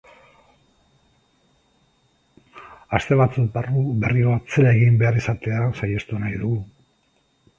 Aste 2.99 3.19
batzuk 3.19 3.53
barru 3.59 3.83
berriro 4.05 4.33
atzera 4.37 4.71
egin 4.79 4.97
behar 5.03 5.21
izatea 5.23 5.63
saihestu 5.81 6.23
nahi 6.25 6.41
dugu. 6.45 6.59